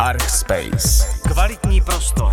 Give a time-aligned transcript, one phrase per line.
[0.00, 1.04] Archspace.
[1.32, 2.32] Kvalitní prostor.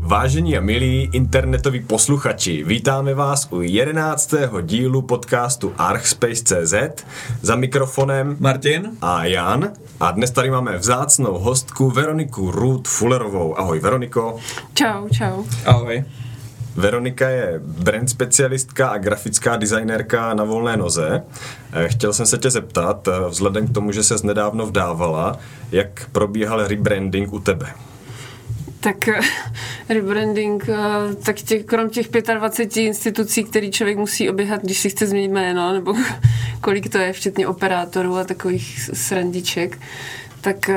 [0.00, 6.74] Vážení a milí internetoví posluchači, vítáme vás u jedenáctého dílu podcastu Archspace.cz
[7.42, 9.72] za mikrofonem Martin a Jan.
[10.00, 13.58] A dnes tady máme vzácnou hostku Veroniku Ruth Fullerovou.
[13.58, 14.38] Ahoj Veroniko.
[14.74, 15.44] Čau, čau.
[15.66, 16.04] Ahoj.
[16.76, 21.22] Veronika je brand specialistka a grafická designérka na volné noze.
[21.72, 25.38] Eh, Chtěl jsem se tě zeptat, eh, vzhledem k tomu, že se nedávno vdávala,
[25.72, 27.66] jak probíhal rebranding u tebe?
[28.80, 29.20] Tak eh,
[29.88, 30.66] rebranding,
[31.24, 35.72] tak těch, krom těch 25 institucí, který člověk musí oběhat, když si chce změnit jméno,
[35.72, 35.94] nebo
[36.60, 39.78] kolik to je, včetně operátorů a takových srandiček,
[40.46, 40.70] tak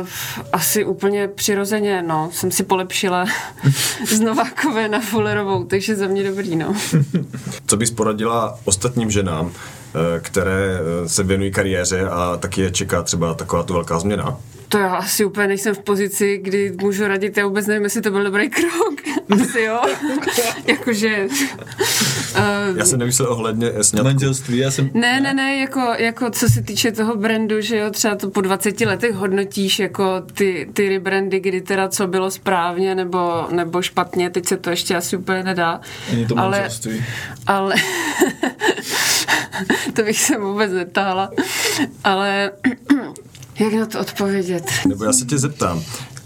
[0.00, 0.06] uh,
[0.52, 3.26] asi úplně přirozeně, no, jsem si polepšila
[4.06, 6.74] z Novákové na Fullerovou, takže za mě dobrý, no.
[7.66, 13.02] Co bys poradila ostatním ženám, eh, které eh, se věnují kariéře a taky je čeká
[13.02, 14.38] třeba taková tu velká změna?
[14.68, 18.10] To já asi úplně nejsem v pozici, kdy můžu radit, já vůbec nevím, jestli to
[18.10, 18.94] byl dobrý krok.
[19.42, 19.80] Asi jo.
[20.66, 21.28] Jakože...
[22.38, 24.04] Uh, Já jsem nemyslel ohledně sňatku.
[24.08, 24.90] Manželství, já jsem...
[24.94, 28.40] Ne, ne, ne, jako, jako co se týče toho brandu, že jo, třeba to po
[28.40, 34.30] 20 letech hodnotíš jako ty, ty rebrandy, kdy teda co bylo správně nebo, nebo špatně,
[34.30, 35.80] teď se to ještě asi úplně nedá.
[36.10, 37.04] Není to ale, manželství.
[37.46, 37.74] ale
[39.92, 41.30] to bych se vůbec netáhla.
[42.04, 42.50] Ale
[43.58, 44.64] jak na to odpovědět?
[44.88, 45.82] Nebo já se tě zeptám,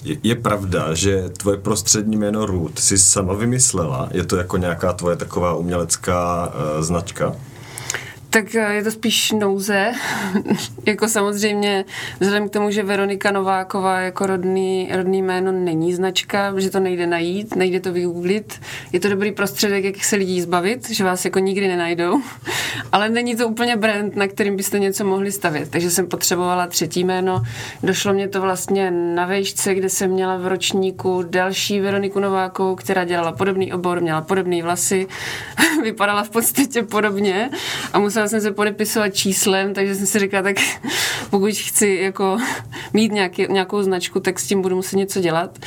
[0.07, 4.09] je, je pravda, že tvoje prostřední jméno Ruth si sama vymyslela?
[4.13, 7.37] Je to jako nějaká tvoje taková umělecká uh, značka?
[8.37, 9.93] Tak eh, je to spíš nouze.
[10.87, 11.85] jako samozřejmě
[12.21, 17.07] vzhledem k tomu, že Veronika Nováková jako rodný, rodný jméno není značka, že to nejde
[17.07, 18.61] najít, nejde to vygooglit.
[18.93, 22.21] Je to dobrý prostředek, jak se lidí zbavit, že vás jako nikdy nenajdou.
[22.93, 25.71] Ale není to úplně brand, na kterým byste něco mohli stavět.
[25.71, 27.43] Takže jsem potřebovala třetí jméno.
[27.83, 33.05] Došlo mě to vlastně na vejšce, kde jsem měla v ročníku další Veroniku Novákovou, která
[33.05, 35.07] dělala podobný obor, měla podobné vlasy,
[35.83, 37.51] vypadala v podstatě podobně
[37.93, 40.57] a musela jsem se podepisovat číslem, takže jsem si říkala, tak
[41.31, 42.39] pokud chci jako
[42.93, 45.59] mít nějaký, nějakou značku, tak s tím budu muset něco dělat.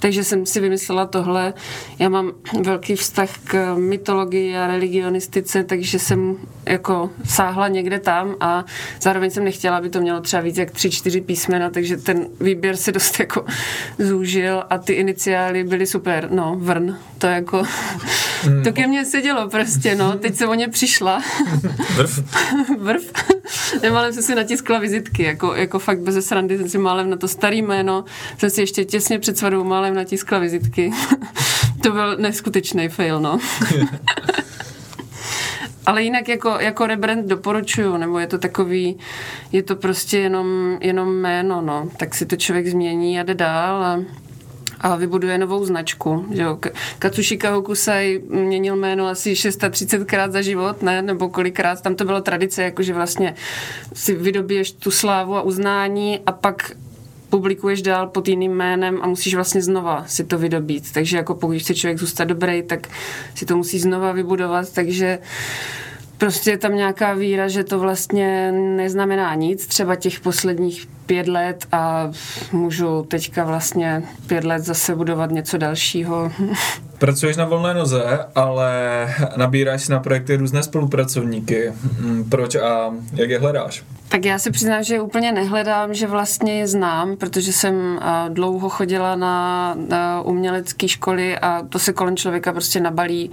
[0.00, 1.54] Takže jsem si vymyslela tohle.
[1.98, 6.36] Já mám velký vztah k mytologii a religionistice, takže jsem
[6.66, 8.64] jako sáhla někde tam a
[9.00, 12.76] zároveň jsem nechtěla, aby to mělo třeba víc jak tři, čtyři písmena, takže ten výběr
[12.76, 13.44] se dost jako
[13.98, 16.28] zúžil a ty iniciály byly super.
[16.30, 17.62] No, Vrn, to jako,
[18.64, 20.12] to ke mně sedělo prostě, no.
[20.12, 21.22] Teď jsem o ně přišla.
[21.96, 22.20] Vrv?
[22.78, 23.02] Vrv.
[23.82, 27.28] Nemálem jsem si natiskla vizitky, jako, jako fakt bez srandy jsem si málem na to
[27.28, 28.04] starý jméno,
[28.38, 30.90] jsem si ještě těsně před svatbou málem natiskla vizitky.
[31.82, 33.38] to byl neskutečný fail, no.
[35.86, 38.98] Ale jinak jako, jako rebrand doporučuju, nebo je to takový,
[39.52, 41.90] je to prostě jenom, jenom jméno, no.
[41.96, 44.00] Tak si to člověk změní a jde dál a
[44.82, 46.26] a vybuduje novou značku.
[46.30, 46.58] Že jo.
[46.98, 51.02] Katsushika Hokusai měnil jméno asi 630krát za život, ne?
[51.02, 51.80] nebo kolikrát.
[51.80, 53.34] Tam to bylo tradice, jakože vlastně
[53.92, 56.72] si vydobíješ tu slávu a uznání a pak
[57.30, 60.92] publikuješ dál pod jiným jménem a musíš vlastně znova si to vydobít.
[60.92, 62.88] Takže jako pokud chce člověk zůstat dobrý, tak
[63.34, 65.18] si to musí znova vybudovat, takže
[66.22, 71.66] prostě je tam nějaká víra, že to vlastně neznamená nic, třeba těch posledních pět let
[71.72, 72.10] a
[72.52, 76.32] můžu teďka vlastně pět let zase budovat něco dalšího.
[77.02, 78.70] Pracuješ na volné noze, ale
[79.36, 81.72] nabíráš si na projekty různé spolupracovníky.
[82.00, 83.84] Mm, Proč a jak je hledáš?
[84.08, 89.16] Tak já si přiznám, že úplně nehledám, že vlastně je znám, protože jsem dlouho chodila
[89.16, 93.30] na, na umělecké školy a to se kolem člověka prostě nabalí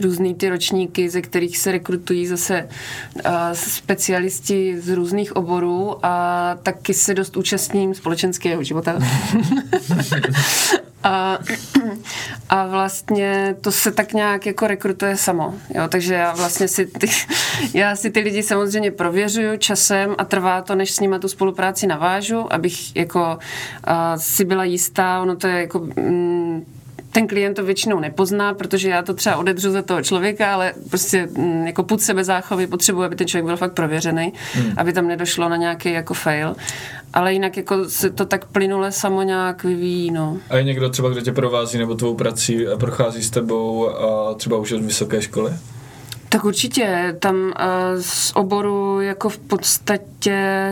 [0.00, 2.68] různý ty ročníky, ze kterých se rekrutují zase
[3.52, 8.98] specialisti z různých oborů a taky se dost účastním společenského života.
[11.02, 11.38] A,
[12.48, 15.54] a vlastně to se tak nějak jako rekrutuje samo.
[15.74, 15.88] Jo?
[15.88, 17.10] Takže já vlastně si ty,
[17.74, 21.86] já si ty lidi samozřejmě prověřuju časem a trvá to, než s nimi tu spolupráci
[21.86, 23.38] navážu, abych jako
[23.88, 26.64] uh, si byla jistá, ono to je jako mm,
[27.12, 31.28] ten klient to většinou nepozná, protože já to třeba odedřu za toho člověka, ale prostě
[31.36, 34.72] mm, jako put sebe záchovy potřebuji, aby ten člověk byl fakt prověřený, hmm.
[34.76, 36.56] aby tam nedošlo na nějaký jako fail.
[37.12, 40.36] Ale jinak jako se to tak plynule samo nějak vyvíjí, no.
[40.50, 44.34] A je někdo třeba, kdo tě provází nebo tvou prací a prochází s tebou a
[44.34, 45.52] třeba už od vysoké školy?
[46.28, 47.52] Tak určitě, tam uh,
[48.00, 50.70] z oboru jako v podstatě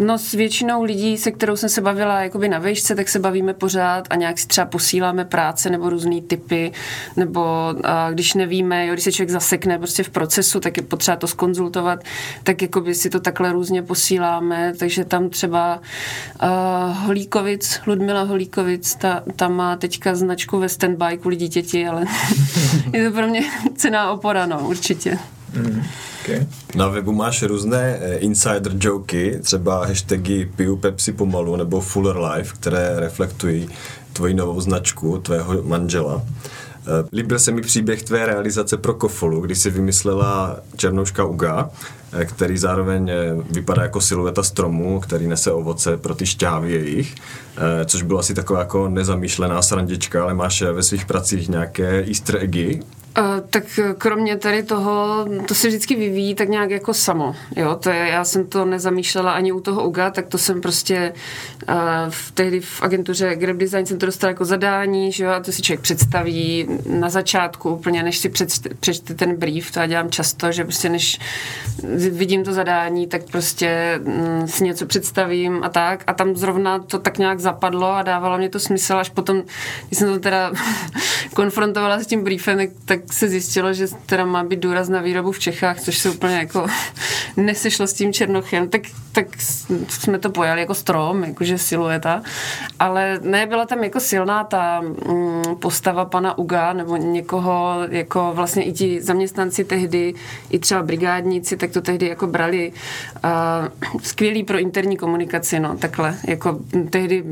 [0.00, 3.54] no s většinou lidí, se kterou jsem se bavila jakoby na vejšce, tak se bavíme
[3.54, 6.72] pořád a nějak si třeba posíláme práce nebo různé typy,
[7.16, 11.16] nebo a když nevíme, jo, když se člověk zasekne prostě v procesu, tak je potřeba
[11.16, 12.04] to skonzultovat,
[12.44, 15.80] tak jakoby si to takhle různě posíláme, takže tam třeba
[16.42, 16.48] uh,
[17.06, 22.04] Holíkovic, Ludmila Holíkovic, ta, ta má teďka značku ve standby kvůli dítěti, ale
[22.92, 23.42] je to pro mě
[23.76, 25.18] cená opora, no, určitě.
[25.54, 25.82] Mm,
[26.34, 26.46] okay.
[26.74, 32.54] Na webu máš různé eh, insider joky, třeba hashtagy piju Pepsi pomalu nebo Fuller Life,
[32.54, 33.68] které reflektují
[34.12, 36.22] tvoji novou značku, tvého manžela.
[36.22, 41.70] Eh, líbil se mi příběh tvé realizace pro Kofolu, kdy si vymyslela černouška Uga,
[42.12, 43.10] eh, který zároveň
[43.50, 47.14] vypadá jako silueta stromu, který nese ovoce pro ty šťávy jejich,
[47.86, 52.80] což bylo asi taková jako nezamýšlená srandička, ale máš ve svých pracích nějaké easter eggy,
[53.50, 53.64] tak
[53.98, 57.36] kromě tady toho, to se vždycky vyvíjí tak nějak jako samo.
[57.56, 57.74] Jo?
[57.74, 61.12] To je, já jsem to nezamýšlela ani u toho UGA, tak to jsem prostě
[61.68, 61.74] uh,
[62.08, 65.30] v, tehdy v agentuře Grab Design jsem to dostala jako zadání, že jo?
[65.30, 69.80] a to si člověk představí na začátku úplně, než si přečte, přečte ten brief, to
[69.80, 71.18] já dělám často, že prostě než
[72.10, 76.98] vidím to zadání, tak prostě mm, si něco představím a tak a tam zrovna to
[76.98, 79.42] tak nějak zapadlo a dávalo mě to smysl, až potom,
[79.86, 80.52] když jsem to teda
[81.34, 85.32] konfrontovala s tím briefem, tak tak se zjistilo, že teda má být důraz na výrobu
[85.32, 86.66] v Čechách, což se úplně jako
[87.36, 88.82] nesešlo s tím Černochem, tak,
[89.12, 89.26] tak
[89.88, 92.22] jsme to pojali jako strom, jakože silueta,
[92.78, 98.64] ale ne, byla tam jako silná ta mm, postava pana Uga, nebo někoho, jako vlastně
[98.64, 100.14] i ti zaměstnanci tehdy,
[100.50, 102.72] i třeba brigádníci, tak to tehdy jako brali
[103.24, 106.58] uh, skvělý pro interní komunikaci, no, takhle, jako
[106.90, 107.24] tehdy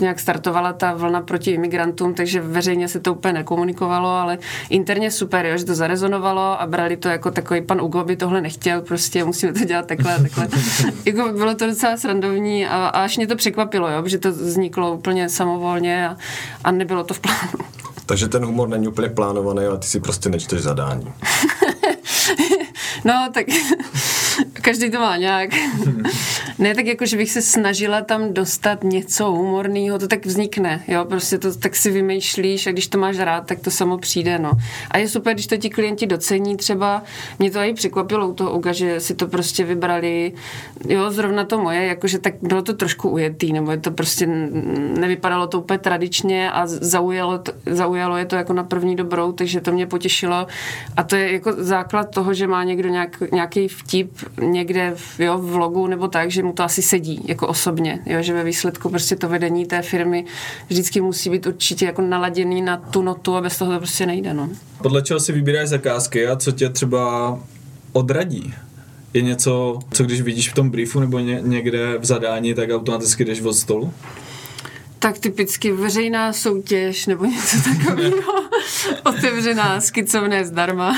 [0.00, 4.38] nějak startovala ta vlna proti imigrantům, takže veřejně se to úplně nekomunikovalo, ale
[4.70, 8.40] interně super, jo, že to zarezonovalo a brali to jako takový pan Ugo by tohle
[8.40, 10.48] nechtěl, prostě musíme to dělat takhle a takhle.
[11.04, 14.94] jako bylo to docela srandovní a, a až mě to překvapilo, jo, že to vzniklo
[14.94, 16.16] úplně samovolně a,
[16.64, 17.66] a nebylo to v plánu.
[18.06, 21.12] Takže ten humor není úplně plánovaný, ale ty si prostě nečteš zadání.
[23.04, 23.46] no, tak
[24.52, 25.50] každý to má nějak.
[26.58, 31.04] Ne, tak jako, že bych se snažila tam dostat něco humorného, to tak vznikne, jo,
[31.04, 34.52] prostě to tak si vymýšlíš a když to máš rád, tak to samo přijde, no.
[34.90, 37.02] A je super, když to ti klienti docení třeba,
[37.38, 40.32] mě to i překvapilo u toho Uga, že si to prostě vybrali,
[40.88, 44.26] jo, zrovna to moje, jakože tak bylo to trošku ujetý, nebo je to prostě,
[44.98, 49.60] nevypadalo to úplně tradičně a zaujalo, to, zaujalo je to jako na první dobrou, takže
[49.60, 50.46] to mě potěšilo
[50.96, 54.10] a to je jako základ toho, že má někdo nějak, nějaký vtip
[54.40, 58.22] někde v, jo, v vlogu nebo tak, že mu to asi sedí jako osobně, jo,
[58.22, 60.24] že ve výsledku prostě to vedení té firmy
[60.68, 64.34] vždycky musí být určitě jako naladěný na tu notu a bez toho to prostě nejde.
[64.34, 64.48] No.
[64.82, 67.38] Podle čeho si vybíráš zakázky a co tě třeba
[67.92, 68.54] odradí?
[69.14, 73.24] Je něco, co když vidíš v tom briefu nebo ně, někde v zadání, tak automaticky
[73.24, 73.92] jdeš od stolu?
[74.98, 78.32] tak typicky veřejná soutěž nebo něco takového.
[79.04, 80.96] Otevřená, skicovné zdarma.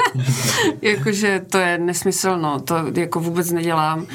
[0.82, 4.06] Jakože to je nesmyslno, to jako vůbec nedělám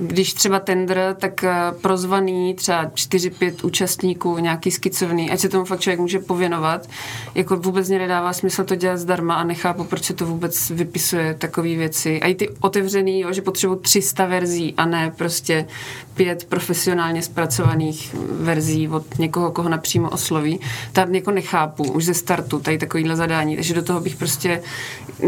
[0.00, 5.80] když třeba tender, tak eh, prozvaný třeba 4-5 účastníků, nějaký skicovný, ať se tomu fakt
[5.80, 6.88] člověk může pověnovat.
[7.34, 11.34] Jako vůbec mě nedává smysl to dělat zdarma a nechápu, proč se to vůbec vypisuje
[11.34, 12.20] takové věci.
[12.20, 15.66] A i ty otevřený, jo, že potřebují 300 verzí a ne prostě
[16.14, 20.60] pět profesionálně zpracovaných verzí od někoho, koho napřímo osloví.
[20.92, 24.62] Tam jako nechápu už ze startu tady takovýhle zadání, takže do toho bych prostě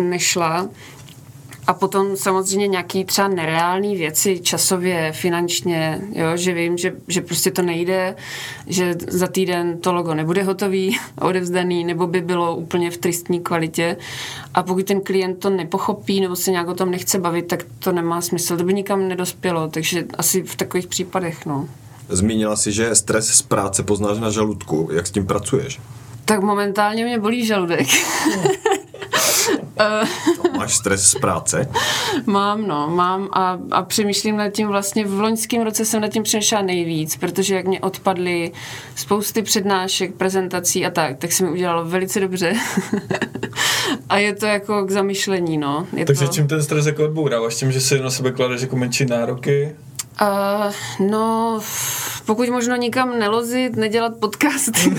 [0.00, 0.69] nešla.
[1.66, 7.50] A potom samozřejmě nějaký třeba nereální věci časově, finančně, jo, že vím, že, že prostě
[7.50, 8.16] to nejde,
[8.66, 13.96] že za týden to logo nebude hotový, odevzdaný, nebo by bylo úplně v tristní kvalitě.
[14.54, 17.92] A pokud ten klient to nepochopí nebo se nějak o tom nechce bavit, tak to
[17.92, 21.69] nemá smysl, to by nikam nedospělo, takže asi v takových případech, no.
[22.08, 24.88] Zmínila si, že stres z práce poznáš na žaludku.
[24.92, 25.81] Jak s tím pracuješ?
[26.24, 27.86] Tak momentálně mě bolí žaludek.
[30.56, 31.69] Máš stres z práce?
[32.26, 36.22] Mám, no, mám a, a přemýšlím nad tím vlastně, v loňském roce jsem nad tím
[36.22, 38.52] přemýšlela nejvíc, protože jak mě odpadly
[38.96, 42.52] spousty přednášek, prezentací a tak, tak se mi udělalo velice dobře.
[44.08, 45.86] a je to jako k zamyšlení, no.
[45.96, 46.32] Je Takže to...
[46.32, 47.55] čím ten stres jako odbouráváš?
[47.55, 49.76] Tím, že si na sebe kladeš jako menší nároky?
[50.22, 50.72] Uh,
[51.08, 51.60] no,
[52.26, 54.93] pokud možno nikam nelozit, nedělat podcasty.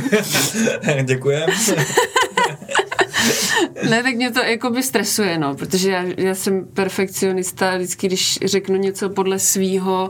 [1.03, 1.49] Děkujem.
[3.89, 8.39] ne, tak mě to jako by stresuje, no, protože já, já jsem perfekcionista, vždycky, když
[8.45, 10.09] řeknu něco podle svýho,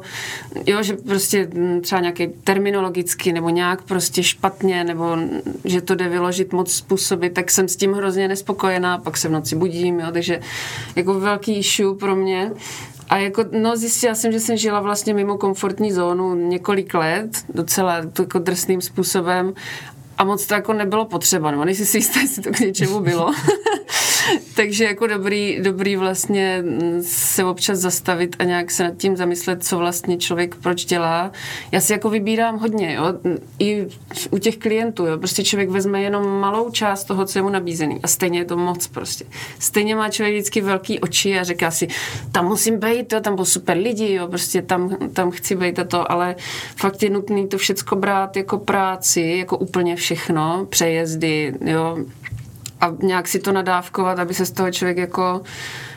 [0.66, 1.50] jo, že prostě
[1.82, 5.18] třeba nějaký terminologicky nebo nějak prostě špatně, nebo
[5.66, 9.32] že to jde vyložit moc způsoby, tak jsem s tím hrozně nespokojená, pak se v
[9.32, 10.40] noci budím, jo, takže
[10.96, 12.52] jako velký issue pro mě.
[13.10, 17.96] A jako, no zjistila jsem, že jsem žila vlastně mimo komfortní zónu několik let, docela
[18.20, 19.54] jako drsným způsobem
[20.18, 23.32] a moc to jako nebylo potřeba, no nejsi si jistá, jestli to k něčemu bylo.
[24.56, 26.64] Takže jako dobrý, dobrý vlastně
[27.02, 31.32] se občas zastavit a nějak se nad tím zamyslet, co vlastně člověk proč dělá.
[31.72, 33.06] Já si jako vybírám hodně, jo,
[33.60, 33.88] i
[34.32, 38.00] u těch klientů, jo, prostě člověk vezme jenom malou část toho, co je mu nabízený.
[38.04, 39.26] A stejně je to moc prostě.
[39.60, 41.88] Stejně má člověk vždycky velký oči a říká si,
[42.32, 45.84] tam musím být, jo, tam byl super lidi, jo, prostě tam, tam chci být a
[45.84, 46.36] to, ale
[46.76, 51.98] fakt je nutný to všecko brát jako práci, jako úplně všechno, přejezdy, jo,
[52.84, 55.42] a nějak si to nadávkovat, aby se z toho člověk jako,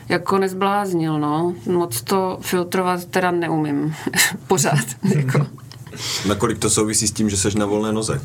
[0.09, 1.55] jako nezbláznil, no.
[1.67, 3.95] Moc to filtrovat teda neumím.
[4.47, 4.85] Pořád.
[5.15, 5.47] jako.
[6.29, 8.21] Nakolik to souvisí s tím, že seš na volné noze?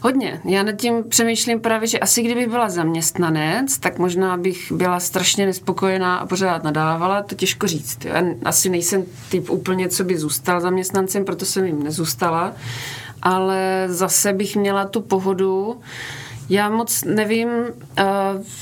[0.00, 0.40] Hodně.
[0.44, 5.46] Já nad tím přemýšlím právě, že asi kdybych byla zaměstnanec, tak možná bych byla strašně
[5.46, 8.04] nespokojená a pořád nadávala, to těžko říct.
[8.04, 12.52] Já asi nejsem typ úplně, co by zůstal zaměstnancem, proto jsem jim nezůstala,
[13.22, 15.80] ale zase bych měla tu pohodu,
[16.52, 18.04] já moc nevím, uh,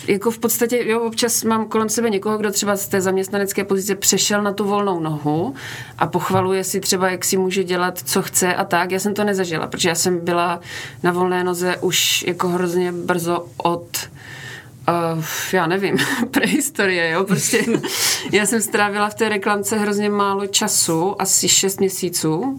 [0.09, 3.95] jako v podstatě, jo, občas mám kolem sebe někoho, kdo třeba z té zaměstnanecké pozice
[3.95, 5.55] přešel na tu volnou nohu
[5.99, 8.91] a pochvaluje si třeba, jak si může dělat, co chce a tak.
[8.91, 10.61] Já jsem to nezažila, protože já jsem byla
[11.03, 13.87] na volné noze už jako hrozně brzo od
[15.15, 15.97] Uh, já nevím,
[16.31, 17.65] prehistorie, jo, prostě
[18.33, 22.59] já jsem strávila v té reklamce hrozně málo času, asi 6 měsíců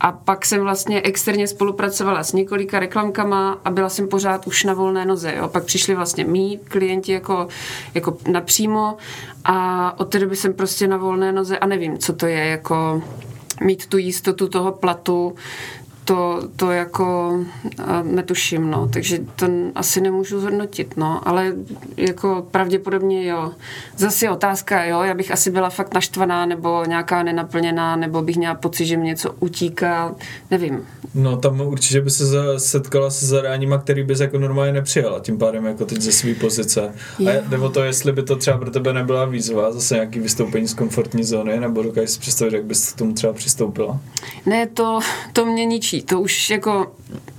[0.00, 4.74] a pak jsem vlastně externě spolupracovala s několika reklamkama a byla jsem pořád už na
[4.74, 5.34] volné noze.
[5.36, 5.48] Jo.
[5.48, 7.48] Pak přišli vlastně mý klienti jako,
[7.94, 8.96] jako napřímo
[9.44, 13.02] a od té doby jsem prostě na volné noze a nevím, co to je jako
[13.60, 15.34] mít tu jistotu toho platu,
[16.10, 17.38] to, to jako
[18.02, 21.52] netuším, no, takže to asi nemůžu zhodnotit, no, ale
[21.96, 23.52] jako pravděpodobně jo.
[23.96, 28.36] Zase je otázka, jo, já bych asi byla fakt naštvaná nebo nějaká nenaplněná, nebo bych
[28.36, 30.14] měla pocit, že mě něco utíká,
[30.50, 30.86] nevím.
[31.14, 32.24] No tam určitě by se
[32.60, 36.94] setkala se zadáníma, který bys jako normálně nepřijala, tím pádem jako teď ze své pozice.
[37.20, 40.74] A nebo to, jestli by to třeba pro tebe nebyla výzva, zase nějaký vystoupení z
[40.74, 44.00] komfortní zóny, nebo dokážeš si představit, jak bys k tomu třeba přistoupila?
[44.46, 45.00] Ne, to,
[45.32, 46.92] to mě ničí to už jako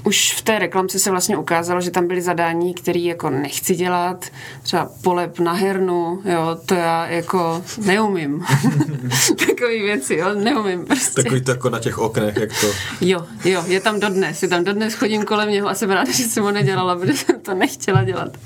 [0.03, 4.25] už v té reklamce se vlastně ukázalo, že tam byly zadání, které jako nechci dělat,
[4.63, 8.45] třeba polep na hernu, jo, to já jako neumím.
[9.47, 11.23] Takový věci, jo, neumím prostě.
[11.23, 12.67] Takový to jako na těch oknech, jak to...
[13.01, 16.23] Jo, jo, je tam dodnes, je tam dodnes, chodím kolem něho a jsem ráda, že
[16.23, 18.37] jsem ho nedělala, protože jsem to nechtěla dělat.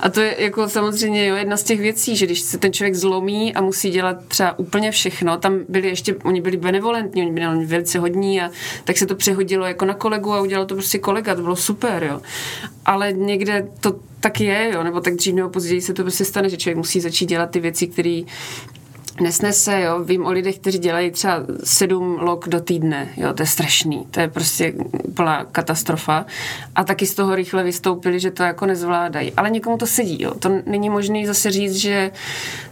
[0.00, 2.94] A to je jako samozřejmě jo, jedna z těch věcí, že když se ten člověk
[2.94, 7.66] zlomí a musí dělat třeba úplně všechno, tam byli ještě, oni byli benevolentní, oni byli
[7.66, 8.50] velice hodní a
[8.84, 12.04] tak se to přehodilo jako na kolegu a udělal to prostě kolega, to bylo super,
[12.04, 12.20] jo.
[12.84, 16.48] Ale někde to tak je, jo, nebo tak dřív nebo později se to prostě stane,
[16.48, 18.22] že člověk musí začít dělat ty věci, které
[19.20, 20.04] nesnese, jo.
[20.04, 24.20] Vím o lidech, kteří dělají třeba sedm log do týdne, jo, to je strašný, to
[24.20, 26.26] je prostě úplná katastrofa.
[26.74, 29.32] A taky z toho rychle vystoupili, že to jako nezvládají.
[29.32, 30.34] Ale někomu to sedí, jo.
[30.34, 32.10] To není možné zase říct, že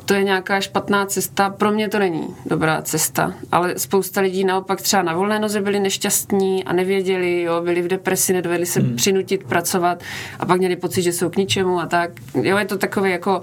[0.05, 1.51] to je nějaká špatná cesta.
[1.51, 5.81] Pro mě to není dobrá cesta, ale spousta lidí naopak třeba na volné noze byli
[5.81, 8.97] nešťastní a nevěděli, jo, byli v depresi, nedovedli se hmm.
[8.97, 10.03] přinutit pracovat
[10.39, 12.11] a pak měli pocit, že jsou k ničemu a tak.
[12.43, 13.43] Jo, je to takový jako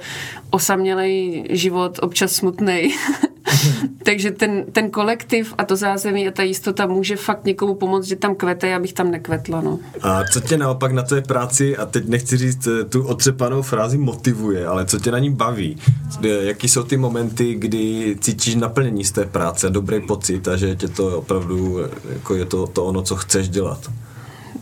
[0.50, 2.89] osamělý život, občas smutný.
[4.04, 8.16] Takže ten, ten kolektiv a to zázemí a ta jistota může fakt někomu pomoct, že
[8.16, 9.62] tam kvete, já bych tam nekvetla.
[9.62, 9.80] No.
[10.02, 13.98] A co tě naopak na té práci, a teď nechci říct eh, tu otřepanou frázi
[13.98, 15.78] motivuje, ale co tě na ní baví?
[16.22, 20.88] Jaký jsou ty momenty, kdy cítíš naplnění z té práce, dobrý pocit a že tě
[20.88, 23.92] to opravdu eh, jako je to, to ono, co chceš dělat?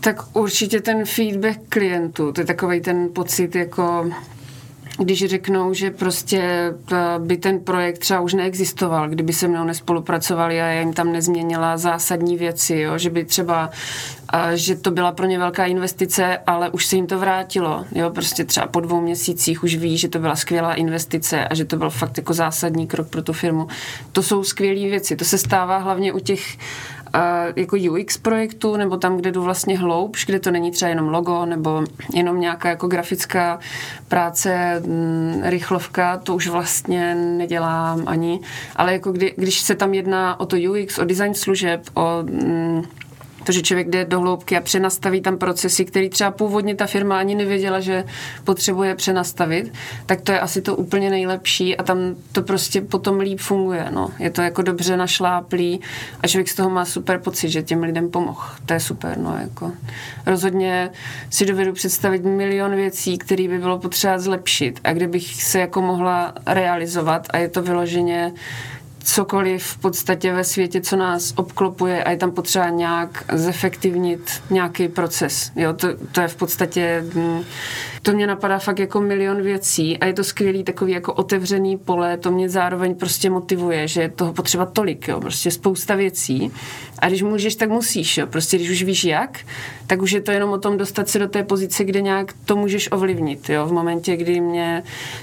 [0.00, 4.10] Tak určitě ten feedback klientů, to je takový ten pocit jako
[4.98, 6.40] když řeknou, že prostě
[6.92, 11.12] eh, by ten projekt třeba už neexistoval, kdyby se mnou nespolupracovali a já jim tam
[11.12, 12.98] nezměnila zásadní věci, jo?
[12.98, 13.70] že by třeba
[14.28, 17.84] a že to byla pro ně velká investice, ale už se jim to vrátilo.
[17.92, 18.10] Jo?
[18.10, 21.76] Prostě třeba po dvou měsících už ví, že to byla skvělá investice a že to
[21.76, 23.68] byl fakt jako zásadní krok pro tu firmu.
[24.12, 25.16] To jsou skvělé věci.
[25.16, 26.58] To se stává hlavně u těch
[27.56, 31.46] jako UX projektu, nebo tam, kde jdu vlastně hloubš, kde to není třeba jenom logo,
[31.46, 31.84] nebo
[32.14, 33.58] jenom nějaká jako grafická
[34.08, 38.40] práce, mm, rychlovka, to už vlastně nedělám ani,
[38.76, 42.82] ale jako kdy, když se tam jedná o to UX, o design služeb, o mm,
[43.48, 47.18] to, že člověk jde do hloubky a přenastaví tam procesy, který třeba původně ta firma
[47.18, 48.04] ani nevěděla, že
[48.44, 49.72] potřebuje přenastavit,
[50.06, 51.98] tak to je asi to úplně nejlepší a tam
[52.32, 53.86] to prostě potom líp funguje.
[53.90, 54.10] No.
[54.18, 55.80] Je to jako dobře našláplý
[56.20, 58.42] a člověk z toho má super pocit, že těm lidem pomohl.
[58.66, 59.18] To je super.
[59.18, 59.72] No, jako.
[60.26, 60.90] Rozhodně
[61.30, 66.34] si dovedu představit milion věcí, které by bylo potřeba zlepšit a kdybych se jako mohla
[66.46, 68.32] realizovat a je to vyloženě
[69.14, 74.88] cokoliv v podstatě ve světě, co nás obklopuje a je tam potřeba nějak zefektivnit nějaký
[74.88, 75.52] proces.
[75.56, 77.44] Jo, to, to je v podstatě, mm,
[78.08, 82.16] to mě napadá fakt jako milion věcí a je to skvělý takový jako otevřený pole,
[82.16, 86.52] to mě zároveň prostě motivuje, že je toho potřeba tolik, jo, prostě spousta věcí
[86.98, 89.38] a když můžeš, tak musíš, jo, prostě když už víš jak,
[89.86, 92.56] tak už je to jenom o tom dostat se do té pozice, kde nějak to
[92.56, 94.82] můžeš ovlivnit, jo, v momentě, kdy mě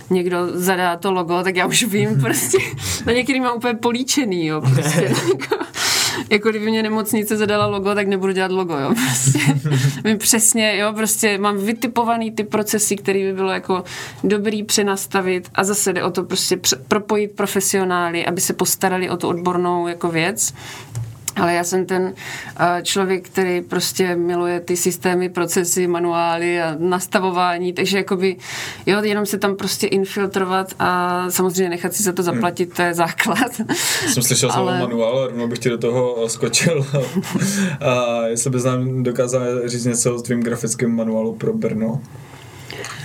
[0.09, 2.57] někdo zadá to logo, tak já už vím prostě,
[3.05, 5.01] na některý mám úplně políčený, jo, prostě.
[5.33, 5.65] jako,
[6.29, 9.39] jako kdyby mě nemocnice zadala logo, tak nebudu dělat logo, jo, prostě.
[10.03, 13.83] Vím přesně, jo, prostě mám vytipovaný ty procesy, který by bylo jako
[14.23, 19.27] dobrý přenastavit a zase jde o to prostě propojit profesionály, aby se postarali o tu
[19.27, 20.53] odbornou jako věc
[21.35, 22.13] ale já jsem ten
[22.59, 28.35] eh, člověk, který prostě miluje ty systémy, procesy, manuály a nastavování, takže jakoby,
[28.85, 32.75] jo, jenom se tam prostě infiltrovat a samozřejmě nechat si za to zaplatit, hmm.
[32.75, 33.51] to je základ.
[34.07, 34.77] Jsem slyšel ale...
[34.77, 36.85] slovo manuál rovnou bych ti do toho skočil.
[37.79, 42.01] a jestli bys nám dokázal říct něco o tvým grafickém manuálu pro Brno?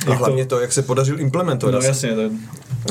[0.06, 1.72] A hlavně to, jak se podařil implementovat.
[1.72, 2.30] No jasně, to...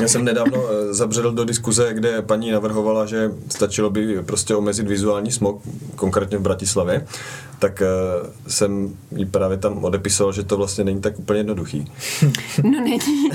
[0.00, 4.86] Já jsem nedávno eh, zabředl do diskuze, kde paní navrhovala, že stačilo by prostě omezit
[4.86, 5.62] vizuální smog,
[5.96, 7.06] konkrétně v Bratislavě,
[7.60, 11.92] tak uh, jsem jí právě tam odepisoval, že to vlastně není tak úplně jednoduchý.
[12.62, 13.30] No není,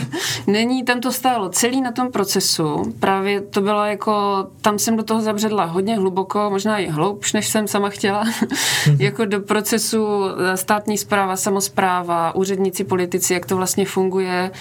[0.47, 5.03] není, tam to stálo celý na tom procesu, právě to bylo jako, tam jsem do
[5.03, 8.23] toho zabředla hodně hluboko, možná i hloubš, než jsem sama chtěla,
[8.99, 14.51] jako do procesu eh, státní zpráva, samozpráva, úředníci, politici, jak to vlastně funguje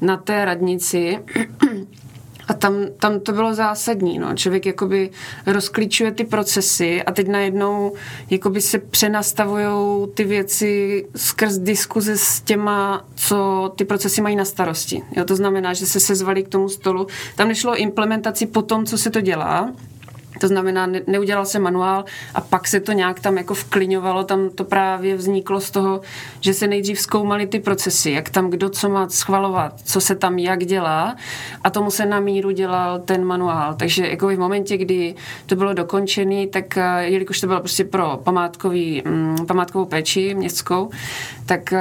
[0.00, 1.18] na té radnici.
[2.48, 4.34] A tam, tam to bylo zásadní, no.
[4.34, 5.10] Člověk jakoby
[5.46, 7.92] rozklíčuje ty procesy a teď najednou
[8.30, 15.02] jakoby se přenastavují ty věci skrz diskuze s těma, co ty procesy mají na starosti.
[15.16, 17.06] Jo, to znamená, že se sezvali k tomu stolu.
[17.36, 19.72] Tam nešlo o implementaci po tom, co se to dělá,
[20.40, 24.50] to znamená, ne, neudělal se manuál a pak se to nějak tam jako vkliňovalo, tam
[24.50, 26.00] to právě vzniklo z toho,
[26.40, 30.38] že se nejdřív zkoumaly ty procesy, jak tam kdo co má schvalovat, co se tam
[30.38, 31.16] jak dělá
[31.64, 33.74] a tomu se na míru dělal ten manuál.
[33.74, 35.14] Takže jako v momentě, kdy
[35.46, 40.90] to bylo dokončené, tak eh, jelikož to bylo prostě pro památkový, mm, památkovou péči městskou,
[41.46, 41.78] tak uh,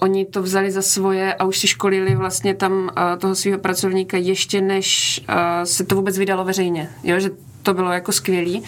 [0.00, 4.16] oni to vzali za svoje a už si školili vlastně tam uh, toho svého pracovníka
[4.16, 6.90] ještě než uh, se to vůbec vydalo veřejně.
[7.02, 7.30] Jo, že
[7.62, 8.62] to bylo jako skvělý.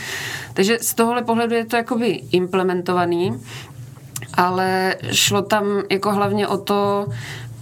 [0.54, 3.40] Takže z tohohle pohledu je to jakoby implementovaný,
[4.34, 7.06] ale šlo tam jako hlavně o to,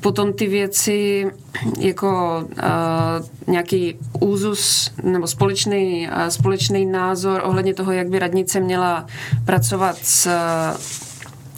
[0.00, 1.30] potom ty věci
[1.78, 9.06] jako uh, nějaký úzus nebo společný, uh, společný názor ohledně toho, jak by radnice měla
[9.44, 10.28] pracovat s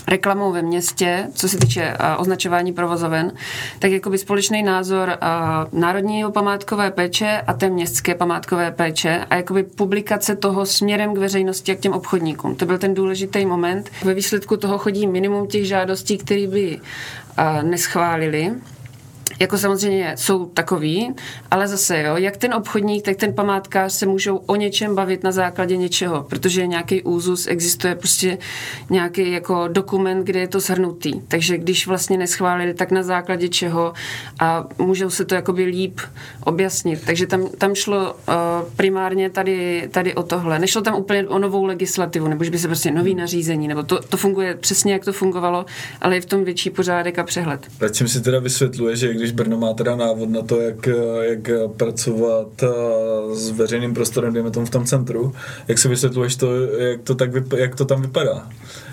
[0.08, 3.32] reklamou ve městě, co se týče uh, označování provozoven,
[3.78, 9.62] tak jakoby společný názor uh, Národního památkové péče a té městské památkové péče a jakoby
[9.62, 12.54] publikace toho směrem k veřejnosti a k těm obchodníkům.
[12.56, 13.90] To byl ten důležitý moment.
[14.04, 16.80] Ve výsledku toho chodí minimum těch žádostí, které by
[17.38, 18.52] uh, neschválili
[19.38, 21.14] jako samozřejmě jsou takový,
[21.50, 25.32] ale zase, jo, jak ten obchodník, tak ten památkář se můžou o něčem bavit na
[25.32, 28.38] základě něčeho, protože nějaký úzus existuje prostě
[28.90, 31.20] nějaký jako dokument, kde je to shrnutý.
[31.28, 33.92] Takže když vlastně neschválili, tak na základě čeho
[34.40, 36.00] a můžou se to jakoby líp
[36.44, 37.02] objasnit.
[37.06, 38.34] Takže tam, tam šlo uh,
[38.76, 40.58] primárně tady, tady o tohle.
[40.58, 44.02] Nešlo tam úplně o novou legislativu, nebo že by se prostě nový nařízení, nebo to,
[44.02, 45.66] to funguje přesně, jak to fungovalo,
[46.00, 47.66] ale je v tom větší pořádek a přehled.
[47.80, 50.88] Zatím si teda vysvětluje, že když Brno má teda návod na to, jak,
[51.22, 52.64] jak pracovat
[53.32, 55.32] s veřejným prostorem, dejme tomu v tom centru,
[55.68, 58.48] jak si vysvětluješ to, jak to, tak vypa- jak to tam vypadá?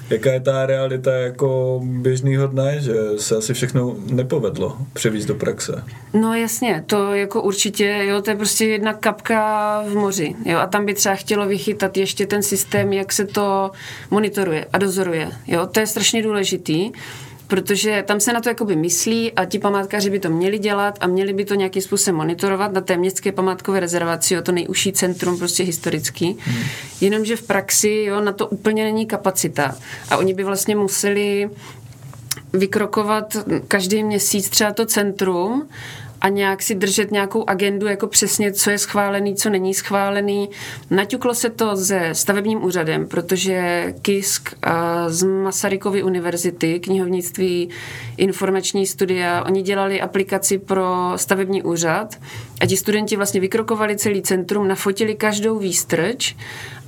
[0.09, 5.83] Jaká je ta realita jako běžného dne, že se asi všechno nepovedlo převízt do praxe?
[6.13, 10.67] No jasně, to jako určitě, jo, to je prostě jedna kapka v moři, jo, a
[10.67, 13.71] tam by třeba chtělo vychytat ještě ten systém, jak se to
[14.11, 16.91] monitoruje a dozoruje, jo, to je strašně důležitý,
[17.51, 21.07] protože tam se na to jakoby myslí a ti památkáři by to měli dělat a
[21.07, 25.37] měli by to nějakým způsobem monitorovat na té městské památkové rezervaci, o to nejužší centrum
[25.37, 26.37] prostě historický.
[26.39, 26.63] Hmm.
[27.01, 29.75] Jenomže v praxi jo, na to úplně není kapacita
[30.09, 31.49] a oni by vlastně museli
[32.53, 33.37] vykrokovat
[33.67, 35.67] každý měsíc třeba to centrum
[36.21, 40.49] a nějak si držet nějakou agendu, jako přesně, co je schválený, co není schválený.
[40.89, 44.55] Naťuklo se to se stavebním úřadem, protože KISK
[45.07, 47.69] z Masarykovy univerzity, knihovnictví
[48.17, 52.15] informační studia, oni dělali aplikaci pro stavební úřad
[52.61, 56.35] a ti studenti vlastně vykrokovali celý centrum, nafotili každou výstrč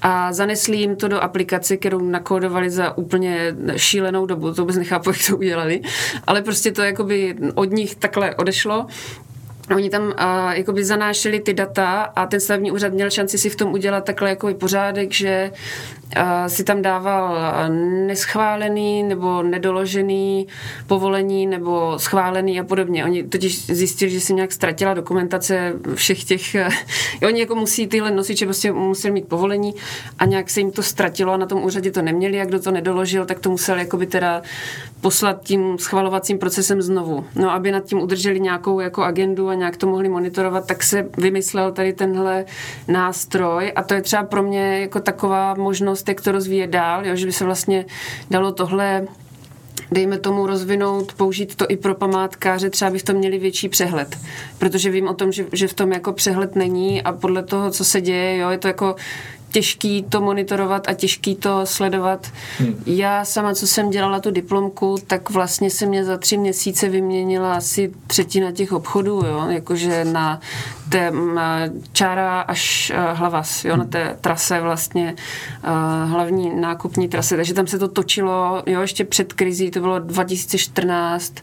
[0.04, 5.10] a zanesli jim to do aplikace, kterou nakódovali za úplně šílenou dobu, to vůbec nechápu,
[5.10, 5.82] jak to udělali,
[6.28, 8.88] ale prostě to jakoby od nich takhle odešlo.
[9.76, 10.14] Oni tam uh,
[10.52, 14.30] jakoby zanášeli ty data a ten stavební úřad měl šanci si v tom udělat takhle
[14.30, 15.52] jako pořádek, že
[16.48, 17.38] si tam dával
[18.08, 20.48] neschválený nebo nedoložený
[20.88, 23.06] povolení nebo schválený a podobně.
[23.06, 26.56] Oni totiž zjistili, že se nějak ztratila dokumentace všech těch,
[27.28, 29.76] oni jako musí tyhle nosiče prostě museli mít povolení
[30.20, 32.72] a nějak se jim to ztratilo a na tom úřadě to neměli a kdo to
[32.72, 34.42] nedoložil, tak to musel jakoby teda
[35.02, 37.26] poslat tím schvalovacím procesem znovu.
[37.36, 41.10] No, aby nad tím udrželi nějakou jako agendu a nějak to mohli monitorovat, tak se
[41.18, 42.46] vymyslel tady tenhle
[42.88, 47.06] nástroj a to je třeba pro mě jako taková možnost možnost, jak to rozvíjet dál,
[47.06, 47.86] jo, že by se vlastně
[48.30, 49.08] dalo tohle
[49.92, 54.18] dejme tomu rozvinout, použít to i pro památkáře, třeba by v tom měli větší přehled.
[54.58, 57.86] Protože vím o tom, že, že v tom jako přehled není a podle toho, co
[57.86, 58.96] se děje, jo, je to jako
[59.54, 62.28] těžký to monitorovat a těžký to sledovat.
[62.58, 62.84] Hmm.
[62.86, 67.54] Já sama, co jsem dělala tu diplomku, tak vlastně se mě za tři měsíce vyměnila
[67.54, 69.46] asi třetina těch obchodů, jo?
[69.50, 70.40] jakože na
[70.90, 71.12] té
[71.92, 73.78] čára až hlavas, jo?
[73.78, 75.16] na té trase vlastně
[76.06, 81.34] hlavní nákupní trase, takže tam se to točilo, jo, ještě před krizí, to bylo 2014,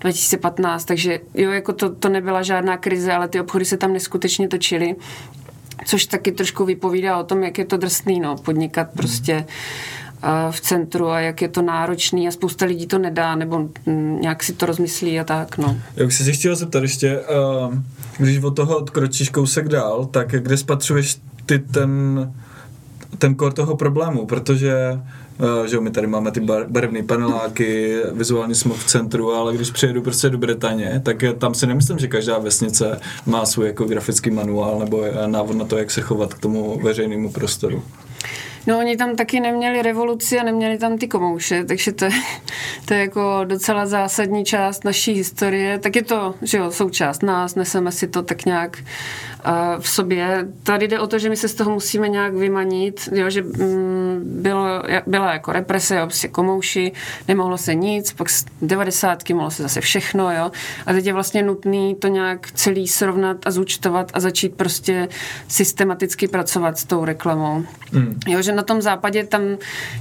[0.00, 4.48] 2015, takže jo, jako to, to nebyla žádná krize, ale ty obchody se tam neskutečně
[4.48, 4.96] točily
[5.84, 9.44] což taky trošku vypovídá o tom, jak je to drsný, no, podnikat prostě
[10.50, 14.42] v centru a jak je to náročný a spousta lidí to nedá nebo mm, nějak
[14.42, 15.76] si to rozmyslí a tak, no.
[15.96, 17.20] Já bych se chtěl zeptat ještě,
[18.18, 22.32] když od toho odkročíš kousek dál, tak kde spatřuješ ty ten,
[23.18, 25.00] ten kor toho problému, protože
[25.40, 29.70] Eh, že my tady máme ty bar, barevné paneláky, vizuální smog v centru, ale když
[29.70, 34.30] přijedu prostě do Bretaně, tak tam si nemyslím, že každá vesnice má svůj jako grafický
[34.30, 37.82] manuál nebo návod na to, jak se chovat k tomu veřejnému prostoru.
[38.66, 42.10] No oni tam taky neměli revoluci a neměli tam ty komouše, takže to je,
[42.84, 45.78] to je jako docela zásadní část naší historie.
[45.78, 48.78] Tak je to, že jo, součást nás, neseme si to tak nějak
[49.78, 50.48] v sobě.
[50.62, 54.20] Tady jde o to, že my se z toho musíme nějak vymanit, jo, že mm,
[54.24, 56.92] bylo, byla jako represe, jo, prostě komouši,
[57.28, 60.50] nemohlo se nic, pak z devadesátky mohlo se zase všechno, jo,
[60.86, 65.08] a teď je vlastně nutný to nějak celý srovnat a zúčtovat a začít prostě
[65.48, 67.64] systematicky pracovat s tou reklamou.
[67.92, 68.20] Mm.
[68.26, 69.42] Jo, že na tom západě tam,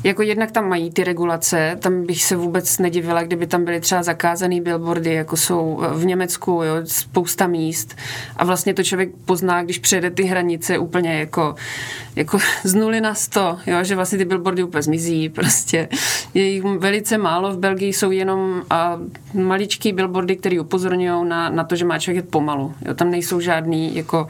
[0.03, 4.03] jako jednak tam mají ty regulace, tam bych se vůbec nedivila, kdyby tam byly třeba
[4.03, 7.95] zakázané billboardy, jako jsou v Německu, jo, spousta míst
[8.37, 11.55] a vlastně to člověk pozná, když přejede ty hranice úplně jako,
[12.15, 15.89] jako z nuly na sto, jo, že vlastně ty billboardy úplně zmizí, prostě.
[16.33, 18.99] Je jich velice málo, v Belgii jsou jenom a,
[19.33, 23.39] maličký billboardy, které upozorňují na, na to, že má člověk jet pomalu, jo, tam nejsou
[23.39, 24.27] žádný jako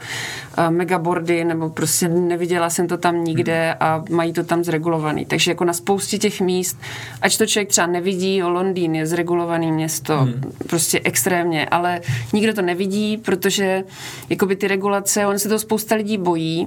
[0.56, 5.50] a, megabordy, nebo prostě neviděla jsem to tam nikde a mají to tam zregulovaný, takže
[5.50, 6.80] jako na spoustě těch míst,
[7.22, 10.52] ať to člověk třeba nevidí, jo, Londýn je zregulovaný město, hmm.
[10.66, 12.00] prostě extrémně, ale
[12.32, 13.84] nikdo to nevidí, protože
[14.28, 16.66] jakoby ty regulace regulace, on se to spousta lidí bojí,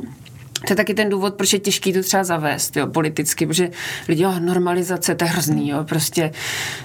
[0.67, 3.71] to je taky ten důvod, proč je těžký to třeba zavést jo, politicky, protože
[4.07, 6.31] lidi, jo, normalizace, to je hrozný, jo, prostě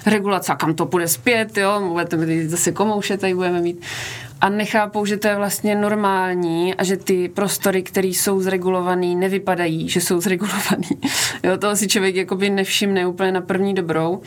[0.05, 3.81] regulace, kam to půjde zpět, jo, budete mít zase komouše tady budeme mít.
[4.41, 9.89] A nechápou, že to je vlastně normální a že ty prostory, které jsou zregulované, nevypadají,
[9.89, 10.87] že jsou zregulované.
[11.43, 14.21] Jo, toho si člověk jakoby nevšimne úplně na první dobrou.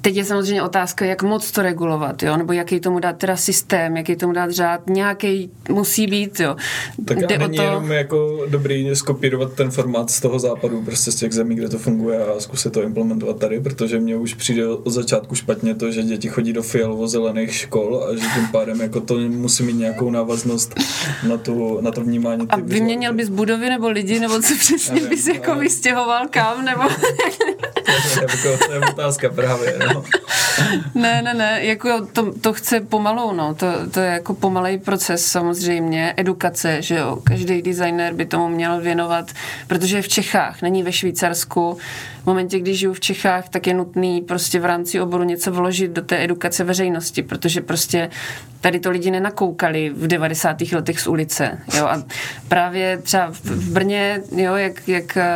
[0.00, 2.36] Teď je samozřejmě otázka, jak moc to regulovat, jo?
[2.36, 6.40] nebo jaký tomu dát teda systém, jaký tomu dát řád, nějaký musí být.
[6.40, 6.56] Jo?
[7.04, 7.62] Tak Jde a není to...
[7.62, 11.78] jenom jako dobrý skopírovat ten formát z toho západu, prostě z těch zemí, kde to
[11.78, 16.02] funguje a zkusit to implementovat tady, protože mně už přijde od začátku špatně to, že
[16.02, 20.74] děti chodí do fialovo-zelených škol a že tím pádem jako to musí mít nějakou návaznost
[21.28, 22.46] na, tu, na to vnímání.
[22.48, 26.82] A vyměnil bys budovy nebo lidi, nebo co přesně bys jako vystěhoval kam, nebo...
[28.42, 29.78] to, je, to je otázka právě.
[30.94, 35.26] Ne, ne, ne, jako to, to chce pomalou, no, to, to je jako pomalej proces
[35.26, 39.30] samozřejmě, edukace, že jo, každý designer by tomu měl věnovat,
[39.66, 41.78] protože je v Čechách, není ve Švýcarsku,
[42.22, 45.90] v momentě, když žiju v Čechách, tak je nutný prostě v rámci oboru něco vložit
[45.90, 48.10] do té edukace veřejnosti, protože prostě
[48.60, 50.56] tady to lidi nenakoukali v 90.
[50.72, 52.02] letech z ulice, jo, a
[52.48, 55.26] právě třeba v Brně, jo, jak, jak eh,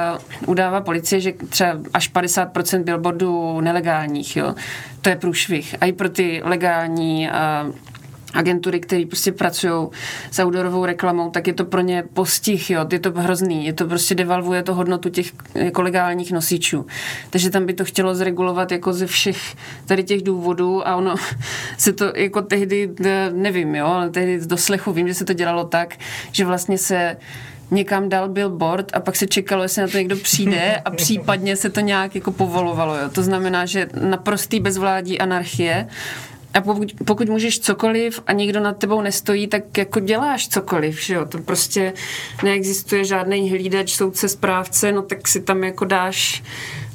[0.47, 4.55] udává policie, že třeba až 50% billboardů nelegálních, jo,
[5.01, 5.77] to je průšvih.
[5.81, 7.92] A i pro ty legální uh,
[8.35, 9.89] agentury, které prostě pracují
[10.31, 13.87] s outdoorovou reklamou, tak je to pro ně postih, jo, je to hrozný, je to
[13.87, 16.87] prostě devalvuje to hodnotu těch jako legálních nosičů.
[17.31, 21.15] Takže tam by to chtělo zregulovat jako ze všech tady těch důvodů a ono
[21.79, 22.91] se to jako tehdy,
[23.33, 25.97] nevím, jo, ale tehdy z doslechu vím, že se to dělalo tak,
[26.33, 27.17] že vlastně se
[27.73, 31.71] někam dal billboard a pak se čekalo, jestli na to někdo přijde a případně se
[31.71, 32.97] to nějak jako povolovalo.
[32.97, 33.09] Jo.
[33.09, 35.89] To znamená, že naprostý bezvládí anarchie
[36.55, 41.15] a pokud, pokud můžeš cokoliv a nikdo nad tebou nestojí, tak jako děláš cokoliv, že
[41.15, 41.27] jo?
[41.27, 41.93] To prostě
[42.45, 46.43] neexistuje žádný hlídač, soudce, správce, no tak si tam jako dáš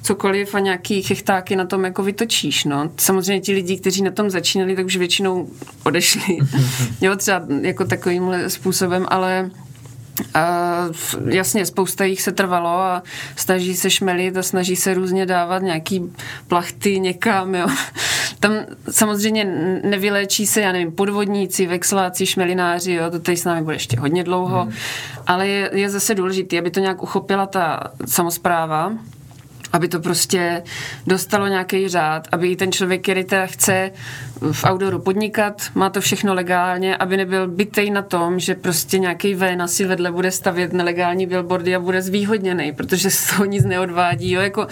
[0.02, 2.92] cokoliv a nějaký chechtáky na tom jako vytočíš, no.
[2.98, 5.50] Samozřejmě ti lidi, kteří na tom začínali, tak už většinou
[5.84, 6.38] odešli.
[7.02, 9.52] jo, třeba jako takovýmhle způsobem, ale
[10.34, 10.68] a
[11.30, 13.04] jasně, spousta jich se trvalo a
[13.36, 16.02] snaží se šmelit a snaží se různě dávat nějaký
[16.48, 17.68] plachty někam, jo.
[18.40, 18.54] Tam
[18.92, 19.46] samozřejmě
[19.84, 24.24] nevyléčí se, já nevím, podvodníci, vexláci, šmelináři, jo, to tady s námi bude ještě hodně
[24.24, 24.74] dlouho, hmm.
[25.28, 28.94] ale je, je zase důležité, aby to nějak uchopila ta samozpráva,
[29.74, 30.64] aby to prostě
[31.08, 33.92] dostalo nějaký řád, aby ten člověk, který teda chce
[34.52, 39.36] v outdooru podnikat, má to všechno legálně, aby nebyl bytej na tom, že prostě nějaký
[39.36, 44.32] Véna si vedle bude stavět nelegální billboardy a bude zvýhodněný, protože z toho nic neodvádí.
[44.32, 44.42] Jo?
[44.42, 44.68] Jako,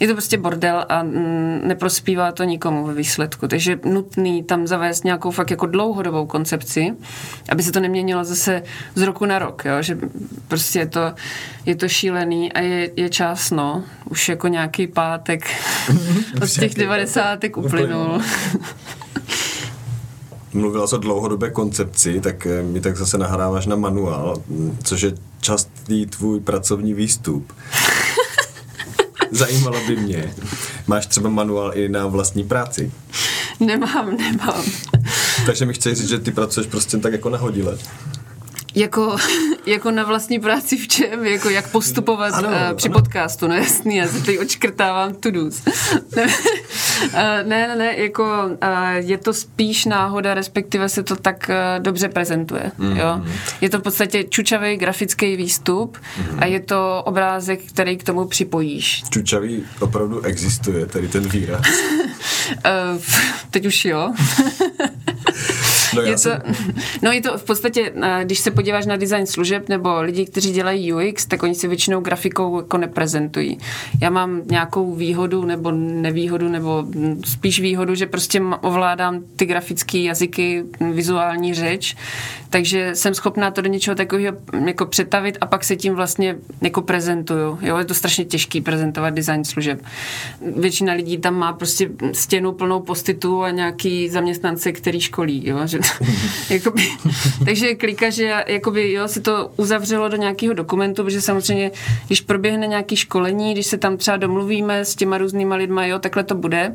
[0.00, 3.48] je to prostě bordel a mm, neprospívá to nikomu ve výsledku.
[3.48, 6.94] Takže nutný tam zavést nějakou fakt jako dlouhodobou koncepci,
[7.48, 8.62] aby se to neměnilo zase
[8.94, 9.64] z roku na rok.
[9.64, 9.82] Jo?
[9.82, 9.98] Že
[10.48, 11.14] prostě je to,
[11.66, 13.84] je to šílený a je, je čas, no.
[14.10, 15.50] Už jako nějaký pátek
[16.42, 18.22] od těch devadesátek uplynul.
[20.52, 24.42] Mluvila jsi o dlouhodobé koncepci, tak eh, mi tak zase nahráváš na manuál,
[24.82, 27.52] což je častý tvůj pracovní výstup.
[29.30, 30.34] Zajímalo by mě.
[30.86, 32.92] Máš třeba manuál i na vlastní práci?
[33.60, 34.64] Nemám, nemám.
[35.46, 37.78] Takže mi chceš říct, že ty pracuješ prostě tak jako nahodile?
[38.74, 39.16] Jako,
[39.66, 41.26] jako na vlastní práci v čem?
[41.26, 43.00] Jako jak postupovat ano, uh, při ano.
[43.00, 45.62] podcastu, no jasný, já si tady očkrtávám to-dos.
[47.00, 48.58] ne, uh, ne, ne, ne, jako uh,
[48.96, 52.96] je to spíš náhoda, respektive se to tak uh, dobře prezentuje, mm.
[52.96, 53.22] jo.
[53.60, 56.38] Je to v podstatě čučavý grafický výstup mm.
[56.42, 59.02] a je to obrázek, který k tomu připojíš.
[59.10, 61.66] Čučavý opravdu existuje, tady ten výraz.
[62.94, 63.02] uh,
[63.50, 64.12] teď už jo.
[65.96, 66.30] No, je to,
[67.02, 70.52] no je to v podstatě, eh, když se podíváš na design služeb nebo lidi, kteří
[70.52, 73.58] dělají UX, tak oni si většinou grafikou jako neprezentují.
[74.00, 76.84] Já mám nějakou výhodu nebo nevýhodu, nebo
[77.24, 81.96] spíš výhodu, že prostě ovládám ty grafické jazyky, vizuální řeč,
[82.50, 86.82] takže jsem schopná to do něčeho takového jako přetavit a pak se tím vlastně jako
[86.82, 87.58] prezentuju.
[87.62, 89.82] Jo, je to strašně těžký prezentovat design služeb.
[90.56, 95.79] Většina lidí tam má prostě stěnu plnou postitu a nějaký zaměstnance, který školí, jo, že
[96.50, 96.82] jakoby,
[97.44, 101.70] takže klika, že jakoby, jo, se to uzavřelo do nějakého dokumentu, protože samozřejmě,
[102.06, 106.24] když proběhne nějaký školení, když se tam třeba domluvíme s těma různýma lidma, jo, takhle
[106.24, 106.74] to bude,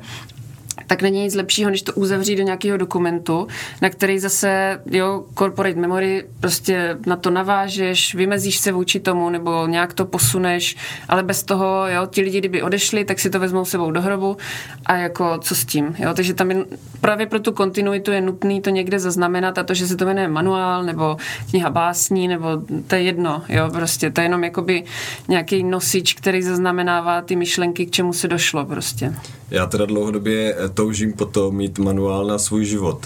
[0.87, 3.47] tak není nic lepšího, než to uzavřít do nějakého dokumentu,
[3.81, 9.67] na který zase, jo, corporate memory, prostě na to navážeš, vymezíš se vůči tomu, nebo
[9.67, 10.75] nějak to posuneš,
[11.09, 14.37] ale bez toho, jo, ti lidi, kdyby odešli, tak si to vezmou sebou do hrobu.
[14.85, 16.65] A jako co s tím, jo, takže tam je,
[17.01, 20.27] právě pro tu kontinuitu je nutný to někde zaznamenat a to, že se to jmenuje
[20.27, 21.17] manuál, nebo
[21.49, 22.47] kniha básní, nebo
[22.87, 24.83] to je jedno, jo, prostě to je jenom jakoby
[25.27, 29.13] nějaký nosič, který zaznamenává ty myšlenky, k čemu se došlo prostě.
[29.51, 33.05] Já teda dlouhodobě toužím potom mít manuál na svůj život.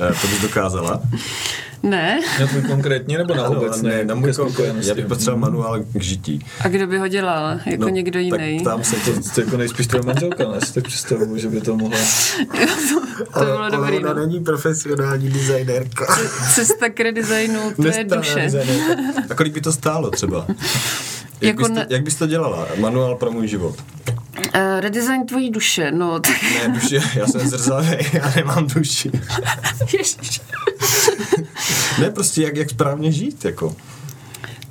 [0.00, 1.00] Eh, to bys dokázala?
[1.82, 2.20] Ne.
[2.40, 3.88] Na tvůj konkrétně nebo na obecně?
[3.88, 4.88] Ne, na můj konkrétně.
[4.88, 6.46] Já bych potřeboval manuál k žití.
[6.60, 7.58] A kdo by ho dělal?
[7.66, 8.64] Jako no, někdo jiný?
[8.64, 10.60] Tak tam se to, to jako nejspíš tvoje manželka, ne?
[10.60, 11.98] Si tak představuju, že by to mohla.
[13.18, 13.96] to, to bylo ale, dobrý.
[13.96, 14.26] Ale ona no.
[14.26, 16.06] není profesionální designérka.
[16.54, 18.50] Cesta k redesignu, to je duše.
[19.30, 20.46] A kolik by to stálo třeba?
[20.48, 20.56] Jak,
[21.40, 21.86] jako bys to, ne...
[21.90, 22.66] jak bys to dělala?
[22.80, 23.76] Manuál pro můj život.
[24.58, 26.20] Uh, redesign tvojí duše, no.
[26.20, 26.42] Tak...
[26.42, 29.10] Ne, duše, já jsem zrzavý, já nemám duši.
[32.00, 33.76] Ne, prostě jak, jak správně žít, jako.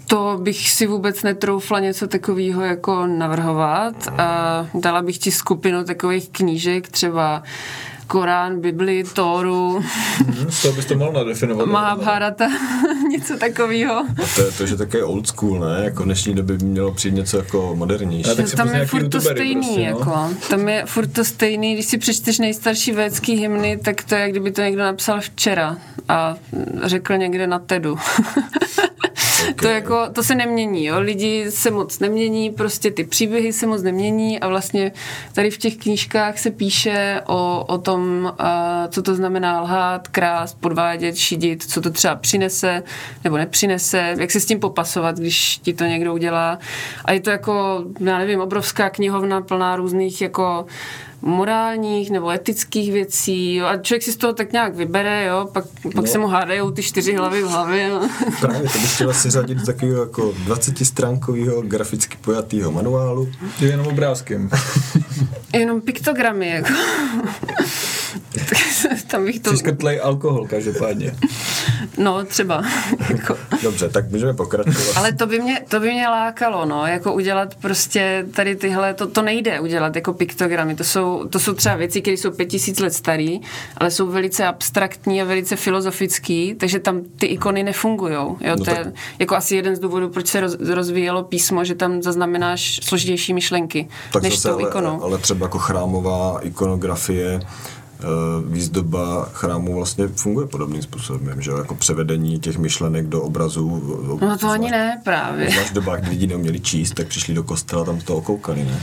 [0.07, 3.95] To bych si vůbec netroufla něco takového jako navrhovat.
[4.17, 7.43] A dala bych ti skupinu takových knížek, třeba
[8.07, 9.83] Korán, Bibli, Tóru.
[10.25, 11.67] Mm, z toho bys to mohl nadefinovat.
[11.67, 12.47] Mahabharata,
[13.11, 13.93] něco takového.
[13.93, 15.83] A to je to, že také old school, ne?
[15.83, 18.35] Jako v dnešní době by mělo přijít něco jako modernější.
[18.35, 19.87] tak tam je furt to stejný, prostě, no?
[19.87, 20.29] jako.
[20.49, 24.31] Tam je furt to stejný, když si přečteš nejstarší védský hymny, tak to je, jak
[24.31, 25.77] kdyby to někdo napsal včera
[26.09, 26.35] a
[26.83, 27.97] řekl někde na TEDu.
[29.61, 30.99] To, jako, to se nemění, jo.
[30.99, 34.91] lidi se moc nemění, prostě ty příběhy se moc nemění a vlastně
[35.33, 38.45] tady v těch knížkách se píše o, o tom, uh,
[38.89, 42.83] co to znamená lhát, krást, podvádět, šidit, co to třeba přinese
[43.23, 46.59] nebo nepřinese, jak se s tím popasovat, když ti to někdo udělá.
[47.05, 50.65] A je to jako, já nevím, obrovská knihovna plná různých jako
[51.21, 55.65] morálních nebo etických věcí jo, a člověk si z toho tak nějak vybere, jo, pak,
[55.83, 56.07] pak no.
[56.07, 57.89] se mu hádají ty čtyři hlavy v hlavě.
[57.89, 58.09] No.
[58.39, 63.29] Právě, to bych chtěla si řadit do takového jako 20-stránkového graficky pojatého manuálu.
[63.59, 64.49] Je jenom obrázkem.
[65.53, 66.73] jenom piktogramy, jako.
[69.07, 69.49] tam bych to...
[69.49, 71.15] Přiškrtlej alkohol, každopádně.
[71.97, 72.63] No, třeba.
[73.09, 73.37] jako.
[73.63, 74.97] Dobře, tak můžeme pokračovat.
[74.97, 79.07] Ale to by, mě, to by mě lákalo, no, jako udělat prostě tady tyhle, to,
[79.07, 82.79] to nejde udělat jako piktogramy, to jsou, to jsou třeba věci, které jsou pět tisíc
[82.79, 83.41] let starý,
[83.77, 88.13] ale jsou velice abstraktní a velice filozofický, takže tam ty ikony nefungují.
[88.13, 88.37] Jo?
[88.57, 92.01] No to je jako asi jeden z důvodů, proč se roz, rozvíjelo písmo, že tam
[92.01, 94.93] zaznamenáš složitější myšlenky tak než zase, tou ikonou.
[94.93, 97.39] Ale, ale třeba jako chrámová ikonografie,
[98.47, 103.97] výzdoba chrámu vlastně funguje podobným způsobem, že jako převedení těch myšlenek do obrazů.
[104.21, 105.51] No to ani ne, právě.
[105.51, 108.79] Zvlášť dobách, kdy lidi neuměli číst, tak přišli do kostela, tam to okoukali, ne?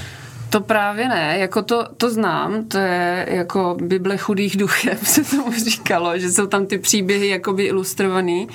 [0.55, 5.53] To právě ne, jako to, to znám, to je jako Bible chudých duchem, se tomu
[5.53, 8.49] říkalo, že jsou tam ty příběhy jakoby ilustrovaný,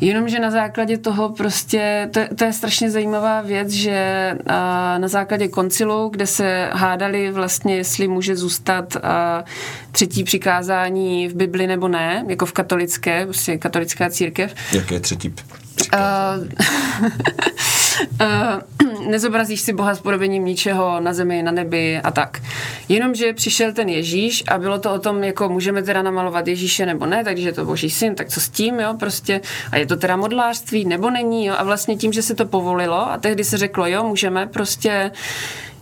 [0.00, 5.48] jenomže na základě toho prostě, to, to je strašně zajímavá věc, že a, na základě
[5.48, 9.44] koncilu, kde se hádali vlastně, jestli může zůstat a,
[9.92, 14.54] třetí přikázání v Bibli nebo ne, jako v katolické, prostě katolická církev.
[14.72, 15.34] Jaké je třetí
[15.76, 16.48] přikázání?
[18.20, 22.42] Uh, nezobrazíš si Boha s podobením ničeho na zemi, na nebi a tak.
[22.88, 27.06] Jenomže přišel ten Ježíš a bylo to o tom, jako můžeme teda namalovat Ježíše nebo
[27.06, 29.40] ne, takže je to boží syn, tak co s tím, jo, prostě.
[29.72, 31.54] A je to teda modlářství nebo není, jo.
[31.58, 35.10] A vlastně tím, že se to povolilo a tehdy se řeklo, jo, můžeme prostě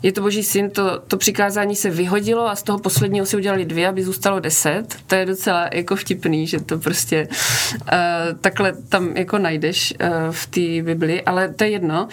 [0.07, 3.64] je to boží syn, to, to přikázání se vyhodilo a z toho posledního si udělali
[3.64, 4.97] dvě, aby zůstalo deset.
[5.07, 7.29] To je docela jako vtipný, že to prostě
[7.73, 7.88] uh,
[8.40, 12.09] takhle tam jako najdeš uh, v té Bibli, ale to je jedno.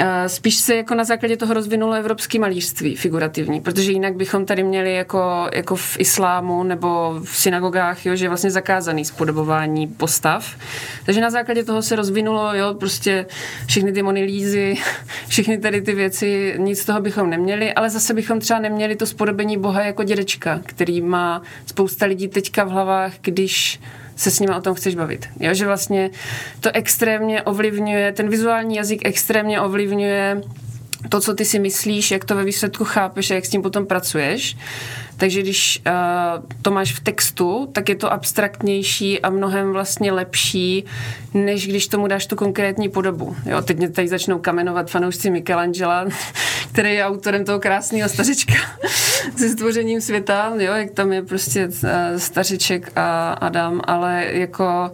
[0.00, 4.62] Uh, spíš se jako na základě toho rozvinulo evropské malířství figurativní, protože jinak bychom tady
[4.62, 10.56] měli jako, jako v islámu nebo v synagogách, jo, že je vlastně zakázaný spodobování postav.
[11.06, 13.26] Takže na základě toho se rozvinulo, jo, prostě
[13.66, 14.74] všechny ty monilízy,
[15.28, 19.06] všechny tady ty věci, nic z toho bychom neměli, ale zase bychom třeba neměli to
[19.06, 23.80] spodobení Boha jako dědečka, který má spousta lidí teďka v hlavách, když
[24.16, 25.28] se s nimi o tom chceš bavit.
[25.40, 26.10] Jo, že vlastně
[26.60, 30.42] to extrémně ovlivňuje, ten vizuální jazyk extrémně ovlivňuje
[31.08, 33.86] to, co ty si myslíš, jak to ve výsledku chápeš a jak s tím potom
[33.86, 34.56] pracuješ.
[35.18, 40.84] Takže když uh, to máš v textu, tak je to abstraktnější a mnohem vlastně lepší,
[41.34, 43.36] než když tomu dáš tu konkrétní podobu.
[43.46, 46.04] Jo, teď mě tady začnou kamenovat fanoušci Michelangela,
[46.72, 48.54] který je autorem toho krásného stařečka
[49.36, 54.92] se stvořením světa, jo, jak tam je prostě uh, stařeček a Adam, ale jako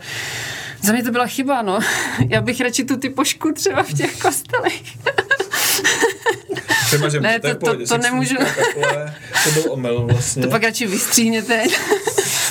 [0.83, 1.79] za mě to byla chyba, no.
[2.29, 4.83] Já bych radši tu typošku třeba v těch kostelech.
[7.11, 8.37] Že ne, to, to, to, to nemůžu.
[9.45, 10.43] To byl omyl vlastně.
[10.43, 11.63] To pak radši vystříhněte.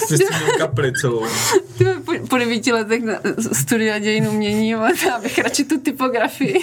[0.09, 1.25] Vystříhnu kapli celou.
[2.05, 3.13] Po, po devíti letech na
[3.53, 6.59] studia dějin umění, já bych radši tu typografii.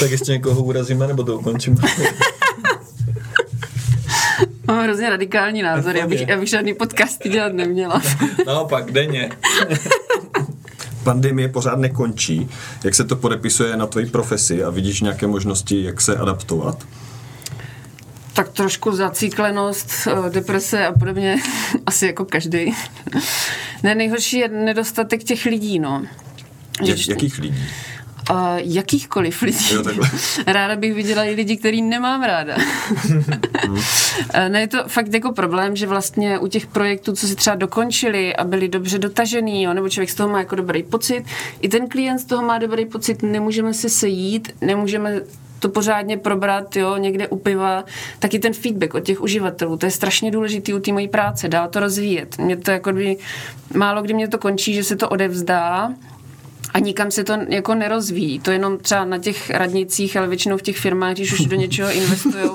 [0.00, 1.76] tak ještě někoho urazíme, nebo to ukončíme?
[4.66, 8.02] Mám hrozně radikální názor, já bych, já bych žádný podcast dělat neměla.
[8.46, 9.30] Naopak, denně
[11.04, 12.48] pandemie pořád nekončí.
[12.84, 16.86] Jak se to podepisuje na tvoji profesi a vidíš nějaké možnosti, jak se adaptovat?
[18.32, 21.36] Tak trošku zacíklenost, eh, deprese a podobně,
[21.86, 22.74] asi jako každý.
[23.82, 26.04] ne, nejhorší je nedostatek těch lidí, no.
[26.84, 27.64] Jak, jakých lidí?
[28.30, 29.74] Uh, jakýchkoliv lidí.
[29.74, 29.82] Jo,
[30.46, 32.56] ráda bych viděla i lidi, který nemám ráda.
[33.68, 33.78] uh,
[34.48, 38.36] ne, je to fakt jako problém, že vlastně u těch projektů, co si třeba dokončili
[38.36, 41.24] a byli dobře dotažený, jo, nebo člověk z toho má jako dobrý pocit,
[41.60, 45.20] i ten klient z toho má dobrý pocit, nemůžeme se sejít, nemůžeme
[45.58, 47.84] to pořádně probrat, jo, někde u piva,
[48.18, 51.68] taky ten feedback od těch uživatelů, to je strašně důležitý u té mojí práce, dál
[51.68, 52.38] to rozvíjet.
[52.38, 53.16] Mě to jako by,
[53.74, 55.94] málo kdy mě to končí, že se to odevzdá,
[56.74, 58.38] a nikam se to jako nerozvíjí.
[58.38, 61.92] To jenom třeba na těch radnicích, ale většinou v těch firmách, když už do něčeho
[61.92, 62.50] investují,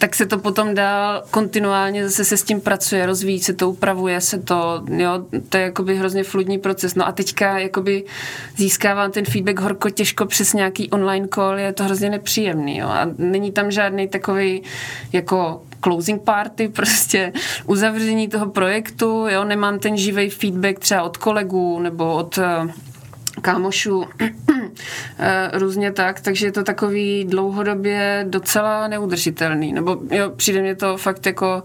[0.00, 4.20] tak se to potom dál kontinuálně zase se s tím pracuje, rozvíjí se to, upravuje
[4.20, 6.94] se to, jo, to je jakoby hrozně fludní proces.
[6.94, 8.04] No a teďka jakoby
[8.56, 13.08] získávám ten feedback horko těžko přes nějaký online call, je to hrozně nepříjemný, jo, a
[13.18, 14.62] není tam žádný takový
[15.12, 17.32] jako closing party, prostě
[17.66, 22.70] uzavření toho projektu, jo, nemám ten živý feedback třeba od kolegů nebo od uh,
[23.40, 24.04] kámošů
[25.18, 30.96] eh, různě tak, takže je to takový dlouhodobě docela neudržitelný, nebo jo, přijde mě to
[30.96, 31.62] fakt jako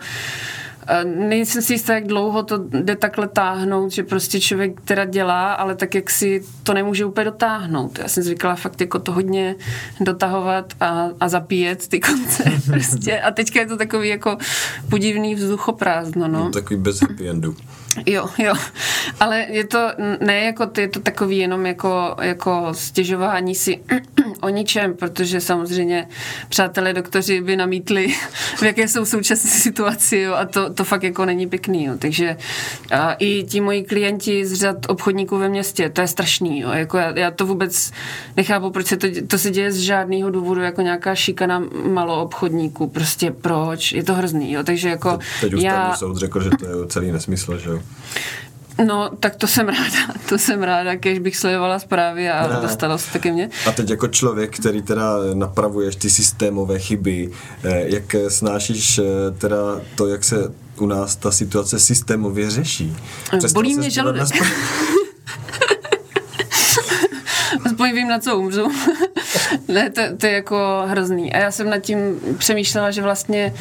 [1.03, 5.75] Nejsem si jistá, jak dlouho to jde takhle táhnout, že prostě člověk teda dělá, ale
[5.75, 7.99] tak jak si to nemůže úplně dotáhnout.
[7.99, 9.55] Já jsem zvykla fakt jako to hodně
[9.99, 13.19] dotahovat a, a zapíjet ty konce prostě.
[13.19, 14.37] A teďka je to takový jako
[14.89, 16.39] podivný vzduchoprázdno, no.
[16.39, 17.55] no takový bez happy endu.
[18.05, 18.53] Jo, jo,
[19.19, 23.83] ale je to ne jako je to takový jenom jako, jako stěžování si
[24.41, 26.07] o ničem, protože samozřejmě
[26.49, 28.07] přátelé doktoři by namítli,
[28.57, 31.85] v jaké jsou současné situaci jo, a to, to fakt jako není pěkný.
[31.85, 31.93] Jo.
[31.99, 32.37] Takže
[32.91, 36.59] a i ti moji klienti z řad obchodníků ve městě, to je strašný.
[36.59, 36.69] Jo.
[36.71, 37.91] Jako já, já, to vůbec
[38.37, 42.87] nechápu, proč se to, to se děje z žádného důvodu, jako nějaká šikana malo obchodníků.
[42.87, 43.91] Prostě proč?
[43.91, 44.51] Je to hrozný.
[44.51, 44.63] Jo.
[44.63, 45.95] Takže jako Teď, teď už já...
[45.95, 47.81] soud řekl, že to je celý nesmysl, že jo?
[48.83, 49.97] No, tak to jsem ráda,
[50.29, 52.61] to jsem ráda, když bych sledovala zprávy a no.
[52.61, 53.49] dostala se taky mě.
[53.67, 57.31] A teď jako člověk, který teda napravuješ ty systémové chyby,
[57.63, 59.03] eh, jak snášíš eh,
[59.37, 59.57] teda
[59.95, 62.95] to, jak se u nás ta situace systémově řeší?
[63.37, 64.27] Přestal Bolí mě žaludek.
[67.75, 68.71] Aspoň vím, na co umřu.
[69.67, 71.33] ne, to, to je jako hrozný.
[71.33, 73.53] A já jsem nad tím přemýšlela, že vlastně,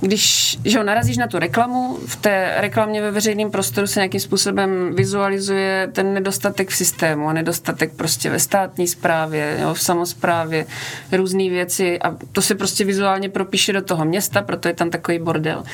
[0.00, 4.20] když že ho narazíš na tu reklamu, v té reklamě ve veřejném prostoru se nějakým
[4.20, 10.66] způsobem vizualizuje ten nedostatek v systému a nedostatek prostě ve státní správě, jo, v samozprávě,
[11.12, 15.18] různé věci a to se prostě vizuálně propíše do toho města, proto je tam takový
[15.18, 15.64] bordel.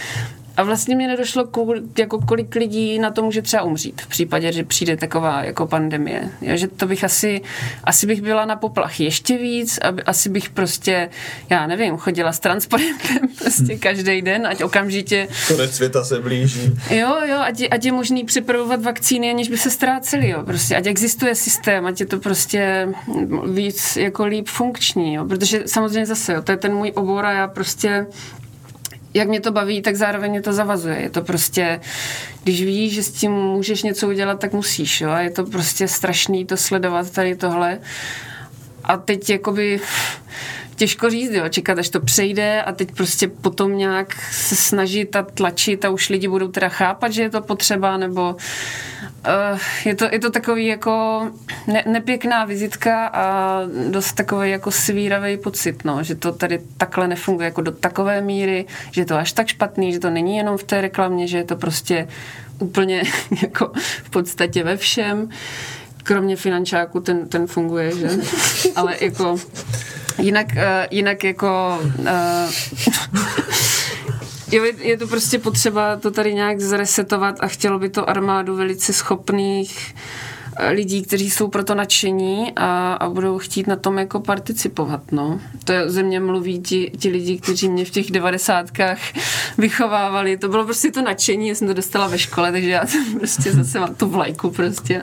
[0.57, 4.53] A vlastně mi nedošlo, kolik, jako kolik lidí na to může třeba umřít v případě,
[4.53, 6.31] že přijde taková jako pandemie.
[6.41, 7.41] Jo, že to bych asi,
[7.85, 11.11] asi bych byla na poplach ještě víc, aby, asi bych prostě,
[11.51, 13.79] já nevím, chodila s transparentem prostě hmm.
[13.79, 15.29] každý den, ať okamžitě...
[15.49, 16.73] Konec světa se blíží.
[16.91, 20.87] Jo, jo, ať, ať je možný připravovat vakcíny, aniž by se ztráceli, jo, prostě, ať
[20.87, 22.89] existuje systém, ať je to prostě
[23.53, 27.33] víc jako líp funkční, jo, protože samozřejmě zase, jo, to je ten můj obor a
[27.33, 28.07] já prostě
[29.17, 31.01] jak mě to baví, tak zároveň mě to zavazuje.
[31.01, 31.81] Je to prostě,
[32.45, 35.01] když víš, že s tím můžeš něco udělat, tak musíš.
[35.01, 35.11] Jo?
[35.17, 37.79] Je to prostě strašný to sledovat tady tohle.
[38.85, 39.81] A teď jakoby
[40.77, 45.23] těžko říct, jo, čekat, až to přejde a teď prostě potom nějak se snažit a
[45.23, 48.37] tlačit a už lidi budou teda chápat, že je to potřeba, nebo
[49.27, 51.23] uh, je, to, je to takový jako
[51.67, 53.61] ne, nepěkná vizitka a
[53.91, 58.67] dost takový jako svíravý pocit, no, že to tady takhle nefunguje jako do takové míry,
[58.91, 61.45] že je to až tak špatný, že to není jenom v té reklamě, že je
[61.45, 62.09] to prostě
[62.59, 63.03] úplně
[63.43, 63.73] jako
[64.05, 65.29] v podstatě ve všem
[66.07, 68.09] kromě finančáku ten, ten funguje, že?
[68.77, 69.37] Ale jako
[70.19, 72.07] jinak, uh, jinak jako uh,
[74.53, 78.93] Jo, je to prostě potřeba to tady nějak zresetovat a chtělo by to armádu velice
[78.93, 79.95] schopných
[80.57, 85.41] eh, lidí, kteří jsou proto nadšení a, a budou chtít na tom jako participovat, no.
[85.65, 88.99] To je, ze mě mluví ti, ti lidi, kteří mě v těch devadesátkách
[89.59, 90.37] vychovávali.
[90.37, 92.85] To bylo prostě to nadšení, já jsem to dostala ve škole, takže já
[93.19, 95.03] prostě zase mám tu vlajku prostě.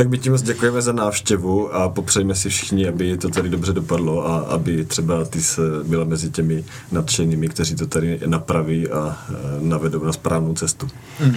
[0.00, 3.72] Tak my tím moc děkujeme za návštěvu a popřejme si všichni, aby to tady dobře
[3.72, 9.18] dopadlo a aby třeba ty se byla mezi těmi nadšenými, kteří to tady napraví a
[9.28, 10.88] e, navedou na správnou cestu.
[11.18, 11.36] Hmm.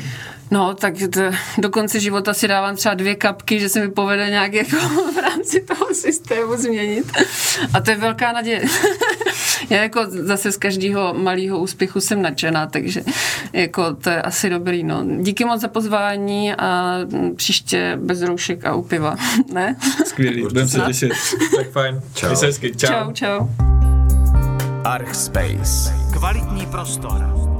[0.53, 1.21] No, tak to,
[1.57, 4.75] do konce života si dávám třeba dvě kapky, že se mi povede nějak jako
[5.15, 7.11] v rámci toho systému změnit.
[7.73, 8.63] A to je velká naděje.
[9.69, 13.03] Já jako zase z každého malého úspěchu jsem nadšená, takže
[13.53, 14.83] jako to je asi dobrý.
[14.83, 15.05] No.
[15.19, 16.97] Díky moc za pozvání a
[17.35, 19.15] příště bez roušek a u piva.
[19.53, 19.75] ne?
[20.05, 21.11] Skvělý, budeme se těšit.
[21.55, 22.01] tak fajn.
[22.13, 22.35] Čau.
[22.35, 23.11] Čau, čau.
[23.13, 23.47] čau.
[24.83, 25.93] Archspace.
[26.13, 27.52] Kvalitní prostor.